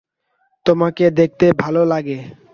[0.65, 2.17] তোমাকে দেখতে ভাল লাগে।